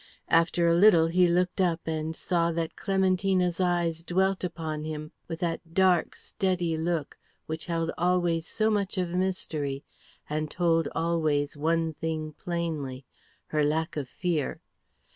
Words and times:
After 0.29 0.65
a 0.65 0.73
little 0.73 1.05
he 1.05 1.27
looked 1.27 1.61
up 1.61 1.81
and 1.85 2.15
saw 2.15 2.51
that 2.53 2.75
Clementina's 2.75 3.59
eyes 3.59 4.01
dwelt 4.03 4.43
upon 4.43 4.83
him 4.83 5.11
with 5.27 5.41
that 5.41 5.75
dark 5.75 6.15
steady 6.15 6.75
look, 6.75 7.19
which 7.45 7.67
held 7.67 7.91
always 7.99 8.47
so 8.47 8.71
much 8.71 8.97
of 8.97 9.09
mystery 9.09 9.83
and 10.27 10.49
told 10.49 10.87
always 10.95 11.55
one 11.55 11.93
thing 11.93 12.33
plainly, 12.33 13.05
her 13.49 13.63
lack 13.63 13.95
of 13.95 14.09
fear. 14.09 14.59